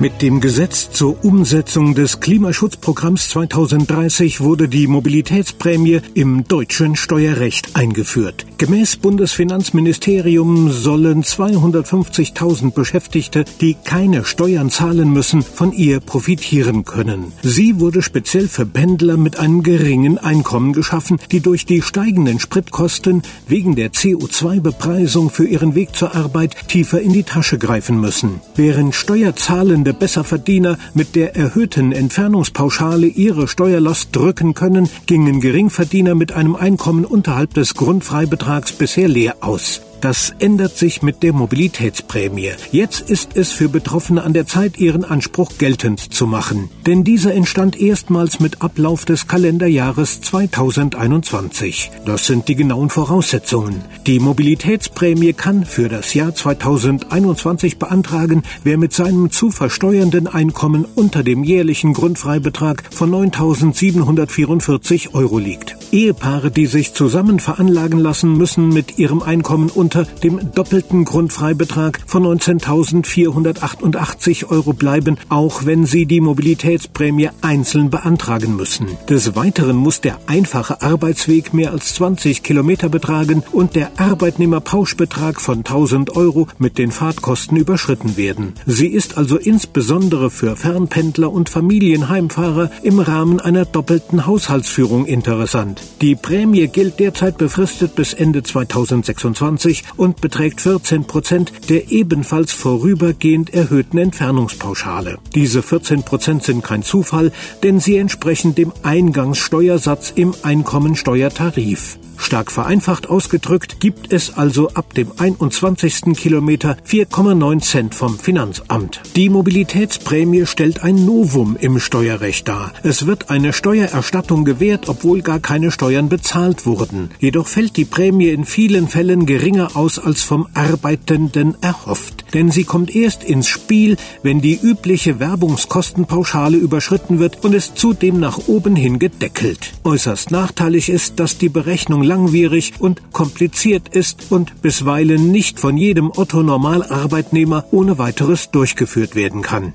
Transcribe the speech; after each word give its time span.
Mit 0.00 0.22
dem 0.22 0.40
Gesetz 0.40 0.92
zur 0.92 1.24
Umsetzung 1.24 1.96
des 1.96 2.20
Klimaschutzprogramms 2.20 3.30
2030 3.30 4.40
wurde 4.40 4.68
die 4.68 4.86
Mobilitätsprämie 4.86 6.02
im 6.14 6.44
deutschen 6.44 6.94
Steuerrecht 6.94 7.74
eingeführt. 7.74 8.46
Gemäß 8.58 8.96
Bundesfinanzministerium 8.98 10.70
sollen 10.70 11.24
250.000 11.24 12.74
Beschäftigte, 12.74 13.44
die 13.60 13.74
keine 13.74 14.24
Steuern 14.24 14.70
zahlen 14.70 15.12
müssen, 15.12 15.42
von 15.42 15.72
ihr 15.72 15.98
profitieren 15.98 16.84
können. 16.84 17.32
Sie 17.42 17.80
wurde 17.80 18.00
speziell 18.00 18.46
für 18.46 18.66
Pendler 18.66 19.16
mit 19.16 19.40
einem 19.40 19.64
geringen 19.64 20.18
Einkommen 20.18 20.74
geschaffen, 20.74 21.18
die 21.32 21.40
durch 21.40 21.66
die 21.66 21.82
steigenden 21.82 22.38
Spritkosten 22.38 23.22
wegen 23.48 23.74
der 23.74 23.90
CO2-Bepreisung 23.90 25.30
für 25.30 25.46
ihren 25.46 25.74
Weg 25.74 25.96
zur 25.96 26.14
Arbeit 26.14 26.68
tiefer 26.68 27.00
in 27.00 27.12
die 27.12 27.24
Tasche 27.24 27.58
greifen 27.58 28.00
müssen. 28.00 28.40
Während 28.54 28.94
Steuerzahlende 28.94 29.87
der 29.88 29.94
Besserverdiener 29.94 30.76
mit 30.92 31.16
der 31.16 31.34
erhöhten 31.34 31.92
Entfernungspauschale 31.92 33.06
ihre 33.06 33.48
Steuerlast 33.48 34.14
drücken 34.14 34.52
können, 34.52 34.86
gingen 35.06 35.40
Geringverdiener 35.40 36.14
mit 36.14 36.32
einem 36.32 36.56
Einkommen 36.56 37.06
unterhalb 37.06 37.54
des 37.54 37.72
Grundfreibetrags 37.72 38.72
bisher 38.72 39.08
leer 39.08 39.36
aus. 39.40 39.80
Das 40.00 40.32
ändert 40.38 40.76
sich 40.76 41.02
mit 41.02 41.22
der 41.22 41.32
Mobilitätsprämie. 41.32 42.52
Jetzt 42.70 43.10
ist 43.10 43.36
es 43.36 43.52
für 43.52 43.68
Betroffene 43.68 44.22
an 44.22 44.32
der 44.32 44.46
Zeit, 44.46 44.78
ihren 44.78 45.04
Anspruch 45.04 45.50
geltend 45.58 46.00
zu 46.00 46.26
machen. 46.26 46.70
Denn 46.86 47.02
dieser 47.02 47.34
entstand 47.34 47.80
erstmals 47.80 48.38
mit 48.38 48.62
Ablauf 48.62 49.04
des 49.04 49.26
Kalenderjahres 49.26 50.20
2021. 50.20 51.90
Das 52.04 52.26
sind 52.26 52.48
die 52.48 52.54
genauen 52.54 52.90
Voraussetzungen. 52.90 53.82
Die 54.06 54.20
Mobilitätsprämie 54.20 55.32
kann 55.32 55.64
für 55.64 55.88
das 55.88 56.14
Jahr 56.14 56.34
2021 56.34 57.78
beantragen, 57.78 58.42
wer 58.62 58.78
mit 58.78 58.92
seinem 58.92 59.30
zu 59.30 59.50
versteuernden 59.50 60.28
Einkommen 60.28 60.86
unter 60.94 61.24
dem 61.24 61.42
jährlichen 61.42 61.92
Grundfreibetrag 61.92 62.84
von 62.90 63.10
9.744 63.10 65.14
Euro 65.14 65.38
liegt. 65.38 65.77
Ehepaare, 65.92 66.50
die 66.50 66.66
sich 66.66 66.94
zusammen 66.94 67.40
veranlagen 67.40 67.98
lassen, 67.98 68.36
müssen 68.36 68.68
mit 68.68 68.98
ihrem 68.98 69.22
Einkommen 69.22 69.70
unter 69.70 70.04
dem 70.04 70.52
doppelten 70.52 71.04
Grundfreibetrag 71.04 72.00
von 72.06 72.24
19.488 72.24 74.50
Euro 74.50 74.72
bleiben, 74.72 75.18
auch 75.28 75.64
wenn 75.64 75.86
sie 75.86 76.06
die 76.06 76.20
Mobilitätsprämie 76.20 77.30
einzeln 77.40 77.90
beantragen 77.90 78.56
müssen. 78.56 78.88
Des 79.08 79.36
Weiteren 79.36 79.76
muss 79.76 80.00
der 80.00 80.18
einfache 80.26 80.82
Arbeitsweg 80.82 81.54
mehr 81.54 81.72
als 81.72 81.94
20 81.94 82.42
Kilometer 82.42 82.88
betragen 82.88 83.42
und 83.52 83.74
der 83.74 83.92
Arbeitnehmerpauschbetrag 83.98 85.40
von 85.40 85.58
1000 85.58 86.16
Euro 86.16 86.48
mit 86.58 86.78
den 86.78 86.90
Fahrtkosten 86.90 87.56
überschritten 87.56 88.16
werden. 88.16 88.54
Sie 88.66 88.88
ist 88.88 89.16
also 89.16 89.36
insbesondere 89.36 90.30
für 90.30 90.56
Fernpendler 90.56 91.32
und 91.32 91.48
Familienheimfahrer 91.48 92.70
im 92.82 92.98
Rahmen 92.98 93.40
einer 93.40 93.64
doppelten 93.64 94.26
Haushaltsführung 94.26 95.06
interessant. 95.06 95.77
Die 96.00 96.14
Prämie 96.14 96.68
gilt 96.68 97.00
derzeit 97.00 97.38
befristet 97.38 97.94
bis 97.94 98.14
Ende 98.14 98.42
2026 98.42 99.84
und 99.96 100.20
beträgt 100.20 100.60
14 100.60 101.04
Prozent 101.04 101.52
der 101.68 101.90
ebenfalls 101.90 102.52
vorübergehend 102.52 103.52
erhöhten 103.52 103.98
Entfernungspauschale. 103.98 105.18
Diese 105.34 105.62
14 105.62 106.04
Prozent 106.04 106.44
sind 106.44 106.62
kein 106.62 106.82
Zufall, 106.82 107.32
denn 107.62 107.80
sie 107.80 107.96
entsprechen 107.96 108.54
dem 108.54 108.72
Eingangssteuersatz 108.82 110.12
im 110.14 110.34
Einkommensteuertarif. 110.42 111.98
Stark 112.18 112.50
vereinfacht 112.50 113.08
ausgedrückt 113.08 113.80
gibt 113.80 114.12
es 114.12 114.36
also 114.36 114.70
ab 114.74 114.92
dem 114.94 115.12
21. 115.16 116.16
Kilometer 116.16 116.76
4,9 116.86 117.60
Cent 117.62 117.94
vom 117.94 118.18
Finanzamt. 118.18 119.00
Die 119.16 119.30
Mobilitätsprämie 119.30 120.44
stellt 120.46 120.82
ein 120.82 121.06
Novum 121.06 121.56
im 121.58 121.78
Steuerrecht 121.78 122.48
dar. 122.48 122.72
Es 122.82 123.06
wird 123.06 123.30
eine 123.30 123.52
Steuererstattung 123.52 124.44
gewährt, 124.44 124.88
obwohl 124.88 125.22
gar 125.22 125.38
keine 125.38 125.70
Steuern 125.70 126.08
bezahlt 126.08 126.66
wurden. 126.66 127.10
Jedoch 127.18 127.46
fällt 127.46 127.76
die 127.76 127.84
Prämie 127.84 128.28
in 128.28 128.44
vielen 128.44 128.88
Fällen 128.88 129.24
geringer 129.24 129.76
aus 129.76 129.98
als 129.98 130.22
vom 130.22 130.48
Arbeitenden 130.54 131.56
erhofft. 131.62 132.24
Denn 132.34 132.50
sie 132.50 132.64
kommt 132.64 132.94
erst 132.94 133.24
ins 133.24 133.48
Spiel, 133.48 133.96
wenn 134.22 134.40
die 134.40 134.58
übliche 134.60 135.20
Werbungskostenpauschale 135.20 136.56
überschritten 136.56 137.18
wird 137.18 137.44
und 137.44 137.54
es 137.54 137.74
zudem 137.74 138.20
nach 138.20 138.48
oben 138.48 138.76
hin 138.76 138.98
gedeckelt. 138.98 139.72
Äußerst 139.84 140.30
nachteilig 140.30 140.88
ist, 140.88 141.20
dass 141.20 141.38
die 141.38 141.48
Berechnung 141.48 142.02
langwierig 142.08 142.74
und 142.80 143.12
kompliziert 143.12 143.88
ist 143.90 144.32
und 144.32 144.62
bisweilen 144.62 145.30
nicht 145.30 145.60
von 145.60 145.76
jedem 145.76 146.10
Otto-Normalarbeitnehmer 146.10 147.66
ohne 147.70 147.98
weiteres 147.98 148.50
durchgeführt 148.50 149.14
werden 149.14 149.42
kann. 149.42 149.74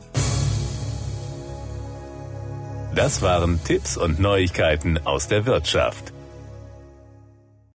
Das 2.95 3.21
waren 3.21 3.59
Tipps 3.63 3.97
und 3.97 4.19
Neuigkeiten 4.19 4.99
aus 4.99 5.27
der 5.27 5.45
Wirtschaft. 5.45 6.12